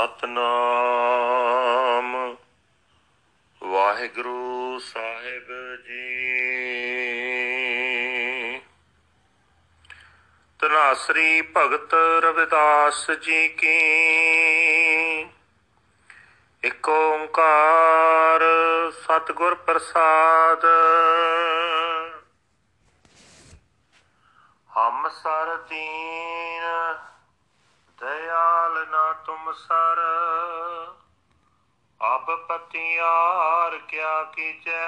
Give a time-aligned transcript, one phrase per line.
[0.00, 2.36] ਸਤਨਾਮ।
[3.62, 6.20] ਵਾਹਿਗੁਰੂ ਸਾਹਿਬ ਜੀ।
[10.60, 13.78] ਤਨਾਸਰੀ ਭਗਤ ਰਵਿਦਾਸ ਜੀ ਕੀ।
[16.64, 18.40] ਇਕ ਓੰਕਾਰ
[18.92, 20.64] ਸਤਿਗੁਰ ਪ੍ਰਸਾਦ।
[24.78, 25.56] ਹਮ ਸਰ
[28.00, 30.00] ਦਇਆਲ ਨਾ ਤੁਮ ਸਰ।
[32.00, 34.86] ਅਬ ਪਤਿਆਰ ਕਿਆ ਕੀਜੈ।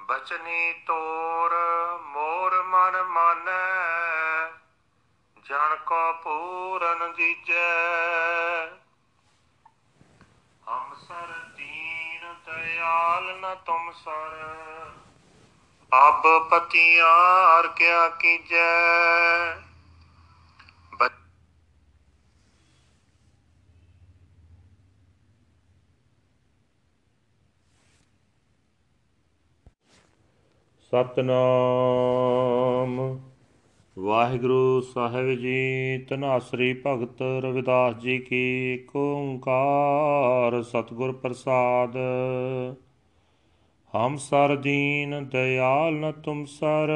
[0.00, 1.54] ਬਚਨੀ ਤੋਰ
[2.02, 4.52] ਮੋਰ ਮਨ ਮਾਨੈ
[5.44, 8.66] ਜਣ ਕੋ ਪੂਰਨ ਦੀਜੈ
[10.68, 14.46] ਹਮ ਸਰ ਦੀਨ ਦਇਆਲ ਨਾ ਤੁਮ ਸਰ।
[15.92, 18.94] ਅਬ ਪਤਿਆਰ ਕਿਆ ਕੀਜੈ।
[30.84, 33.20] ਸਤਨਾਮ।
[33.98, 41.96] ਵਾਹਿਗੁਰੂ ਸਾਹਿਬ ਜੀ ਤਨਾਸਰੀ ਭਗਤ ਰਵਿਦਾਸ ਜੀ ਕੀ ਏਕ ਓੰਕਾਰ ਸਤਿਗੁਰ ਪ੍ਰਸਾਦ।
[43.94, 46.92] ਹਮ ਸਰ ਦੀਨ ਦਇਆਲ ਨ ਤੁਮ ਸਰ,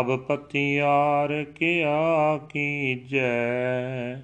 [0.00, 4.22] ਅਬ ਪਤਿਆਰ ਕਿਆ ਕੀਜੈ।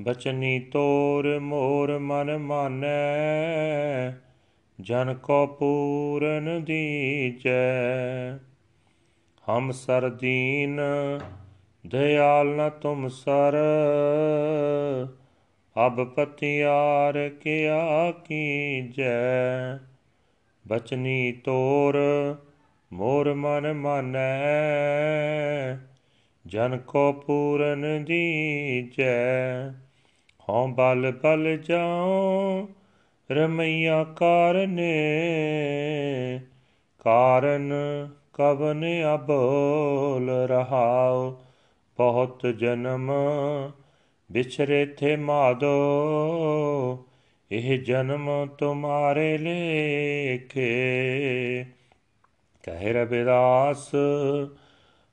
[0.00, 4.10] ਬਚਨੀ ਤੋਰ ਮੋਰ ਮਨ ਮਾਨੈ
[4.80, 7.52] ਜਨ ਕੋ ਪੂਰਨ ਦੀਜੈ,
[9.48, 10.80] ਹਮ ਸਰ ਦੀਨ
[11.86, 13.56] ਦਇਆਲ ਨ ਤੁਮ ਸਰ।
[15.86, 19.76] ਅਬ ਪਤਿਆਰ ਕਿਆ ਕੀਜੈ,
[20.68, 21.98] ਬਚਨੀ ਤੋਰ
[22.92, 24.42] ਮੋਰ ਮਨ ਮਾਨੈ।
[26.46, 29.68] ਜਨ ਕੋ ਪੂਰਨ ਦੀਜੈ,
[30.48, 32.68] ਹਉ ਬਲ ਬਲ ਜਾਉ
[33.34, 34.92] ਰਮਈਆ ਕਾਰਨੇ
[37.00, 37.72] ਕਾਰਨ
[38.32, 38.84] ਕਵਨ
[39.14, 41.30] ਅਬੋਲ ਰਹਾਉ,
[41.96, 43.10] ਬਹੁਤ ਜਨਮ
[44.32, 45.74] ਵਿਛਰੇ ਥੇ ਮਾਦੋ,
[47.52, 50.72] ਇਹ ਜਨਮ ਤੁਮਾਰੇ ਲੇਖੇ।
[52.62, 53.90] ਕਹਿ ਰਬਿਦਾਸ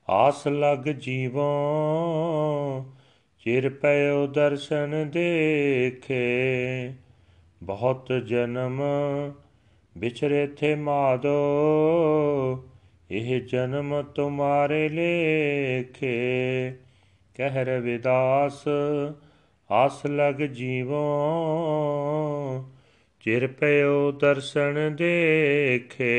[0.10, 1.50] ਆਸ ਲਗ ਜੀਵੋ,
[3.40, 6.90] ਚਿਰ ਪਇਓ ਦਰਸ਼ਨ ਦੇਖੇ।
[7.64, 8.82] ਬਹੁਤ ਜਨਮ
[9.98, 11.38] ਵਿਛਰੇ ਥੇ ਮਾਦੋ,
[13.12, 16.72] ਇਹ ਜਨਮ ਤੁਮਾਰੇ ਲੇਖੇ।
[17.36, 18.64] ਕਹਿ ਰਵਿਦਾਸ
[19.72, 21.04] ਆਸ ਲਗ ਜੀਵੋ,
[23.20, 26.10] ਚਿਰ ਪਇਓ ਦਰਸ਼ਨ ਦੇਖੇ।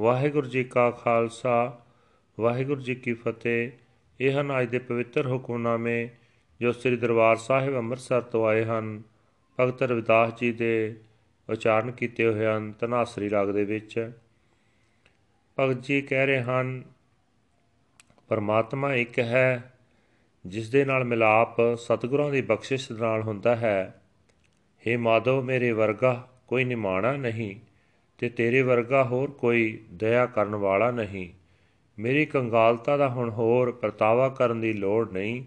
[0.00, 1.80] ਵਾਹਿਗੁਰੂ ਜੀ ਕਾ ਖਾਲਸਾ,
[2.40, 3.70] ਵਾਹਿਗੁਰੂ ਜੀ ਕੀ ਫਤਿਹ।
[4.20, 6.08] ਇਹ ਹਨ ਅੱਜ ਦੇ ਪਵਿੱਤਰ ਹੁਕਮਨਾਮੇ
[6.60, 9.02] ਜੋ ਸ੍ਰੀ ਦਰਬਾਰ ਸਾਹਿਬ ਅੰਮ੍ਰਿਤਸਰ ਤੋਂ ਆਏ ਹਨ।
[9.60, 11.00] ਭਗਤ ਰਵਿਦਾਸ ਜੀ ਦੇ
[11.50, 14.12] ਉਚਾਰਨ ਕੀਤੇ ਹੋਏ ਹਨ ਤਨਾਸਰੀ ਰਾਗ ਦੇ ਵਿੱਚ।
[15.58, 16.82] ਭਗਤ ਜੀ ਕਹਿ ਰਹੇ ਹਨ,
[18.28, 19.74] ਪਰਮਾਤਮਾ ਇੱਕ ਹੈ
[20.46, 24.02] ਜਿਸ ਦੇ ਨਾਲ ਮਿਲਾਪ ਸਤਿਗੁਰਾਂ ਦੀ ਬਖਸ਼ਿਸ਼ ਨਾਲ ਹੁੰਦਾ ਹੈ।
[24.88, 27.56] हे ਮਾਧਵ, ਮੇਰੇ ਵਰਗਾ ਕੋਈ ਨਿਮਾਣਾ ਨਹੀਂ
[28.18, 31.28] ਤੇ ਤੇਰੇ ਵਰਗਾ ਹੋਰ ਕੋਈ ਦਇਆ ਕਰਨ ਵਾਲਾ ਨਹੀਂ।
[31.98, 35.44] ਮੇਰੀ ਕੰਗਾਲਤਾ ਦਾ ਹੁਣ ਹੋਰ ਪ੍ਰਤਾਵਾ ਕਰਨ ਦੀ ਲੋੜ ਨਹੀਂ।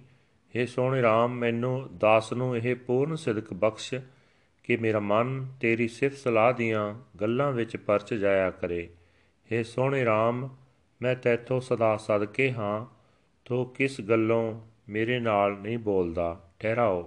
[0.55, 3.94] हे ਸੋਹਣੇ RAM ਮੈਨੂੰ ਦਾਸ ਨੂੰ ਇਹ ਪੂਰਨ ਸਿਦਕ ਬਖਸ਼
[4.65, 6.83] ਕਿ ਮੇਰਾ ਮਨ ਤੇਰੀ ਸਿਫਤ ਸਲਾਹ ਦੀਆਂ
[7.21, 8.88] ਗੱਲਾਂ ਵਿੱਚ ਪਰਚ ਜਾਇਆ ਕਰੇ
[9.50, 10.49] हे ਸੋਹਣੇ RAM
[11.00, 12.87] ਮੈਂ ਤੇਥੋਂ ਸਦਾ ਸਦਕੇ ਹਾਂ
[13.47, 14.43] ਤੋ ਕਿਸ ਗੱਲੋਂ
[14.88, 17.03] ਮੇਰੇ ਨਾਲ ਨਹੀਂ ਬੋਲਦਾ ਠਹਿਰਾਓ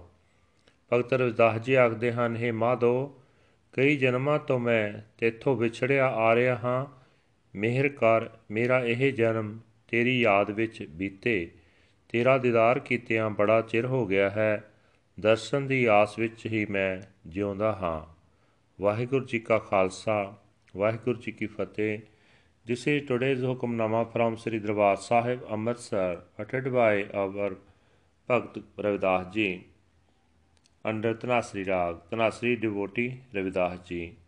[0.92, 2.94] ਭਗਤ ਰਵਿਦਾਸ ਜੀ ਆਖਦੇ ਹਨ हे ਮਾਧੋ
[3.74, 6.86] ਕਈ ਜਨਮਾਂ ਤੋਂ ਮੈਂ ਤੇਥੋਂ ਵਿਛੜਿਆ ਆ ਰਿਹਾ ਹਾਂ
[7.54, 11.36] ਮਿਹਰ ਕਰ ਮੇਰਾ ਇਹ ਜਨਮ ਤੇਰੀ ਯਾਦ ਵਿੱਚ ਬੀਤੇ
[12.09, 14.71] ਤੇਰਾ ਦੀਦਾਰ ਕੀਤਿਆਂ ਬੜਾ ਚਿਰ ਹੋ ਗਿਆ ਹੈ
[15.21, 18.03] ਦਰਸ਼ਨ ਦੀ ਆਸ ਵਿੱਚ ਹੀ ਮੈਂ ਜਿਉਂਦਾ ਹਾਂ
[18.83, 20.35] ਵਾਹਿਗੁਰੂ ਜੀ ਕਾ ਖਾਲਸਾ
[20.77, 21.99] ਵਾਹਿਗੁਰੂ ਜੀ ਕੀ ਫਤਿਹ
[22.67, 27.57] This is today's Hukamnama from Sri Darbar Sahib Amritsar uttered by our
[28.29, 29.67] Bhakt Ravidas ji
[30.85, 34.19] under Tanasri Rag, Tanasri devotee Ravidas ji.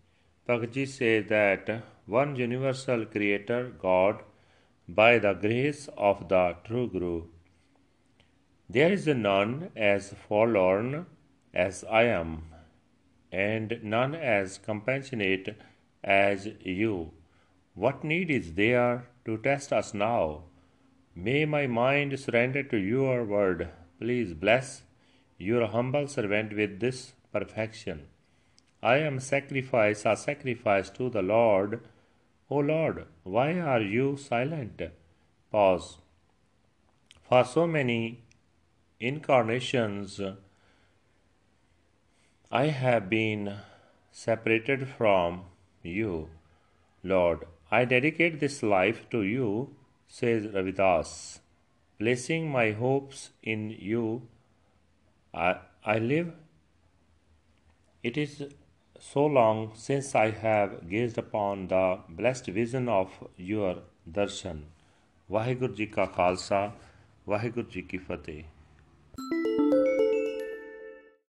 [0.48, 1.68] Bhakt ji says that
[2.06, 4.22] one universal creator God
[4.88, 7.24] by the grace of the true Guru
[8.72, 11.06] There is none as forlorn
[11.52, 12.44] as I am,
[13.32, 15.56] and none as compassionate
[16.04, 17.10] as you.
[17.74, 20.44] What need is there to test us now?
[21.16, 23.70] May my mind surrender to your word.
[23.98, 24.82] Please bless
[25.36, 28.06] your humble servant with this perfection.
[28.80, 31.80] I am sacrifice, a sacrifice to the Lord.
[32.48, 34.80] O Lord, why are you silent?
[35.50, 35.98] Pause.
[37.28, 38.22] For so many
[39.00, 40.20] incarnations,
[42.52, 43.56] I have been
[44.12, 45.44] separated from
[45.82, 46.28] you.
[47.02, 49.74] Lord, I dedicate this life to you,
[50.06, 51.38] says Ravidas.
[51.98, 54.22] Placing my hopes in you,
[55.32, 56.32] I, I live.
[58.02, 58.44] It is
[58.98, 63.78] so long since I have gazed upon the blessed vision of your
[64.10, 64.62] darshan.
[65.30, 66.72] Vaheguru Ji ka Khalsa,
[67.26, 68.44] Vaheguru Ji ki Fateh.